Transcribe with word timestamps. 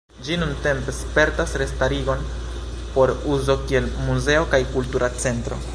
Ĝi 0.27 0.35
nuntempe 0.43 0.93
spertas 0.99 1.53
restarigon 1.63 2.25
por 2.95 3.15
uzo 3.35 3.57
kiel 3.67 3.93
muzeo 4.09 4.51
kaj 4.55 4.65
kultura 4.75 5.15
centro. 5.27 5.67